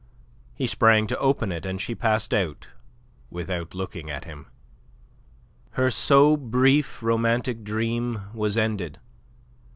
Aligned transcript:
He 0.55 0.65
sprang 0.65 1.05
to 1.05 1.17
open 1.19 1.51
it, 1.51 1.63
and 1.63 1.79
she 1.79 1.93
passed 1.93 2.33
out 2.33 2.69
without 3.29 3.75
looking 3.75 4.09
at 4.09 4.25
him. 4.25 4.47
Her 5.73 5.91
so 5.91 6.35
brief 6.35 7.03
romantic 7.03 7.63
dream 7.63 8.23
was 8.33 8.57
ended. 8.57 8.97